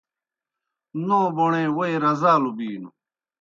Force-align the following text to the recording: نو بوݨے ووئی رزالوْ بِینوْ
نو 1.05 1.19
بوݨے 1.35 1.63
ووئی 1.75 1.95
رزالوْ 2.03 2.51
بِینوْ 2.57 2.89